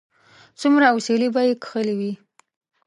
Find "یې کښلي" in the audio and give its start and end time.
1.47-1.95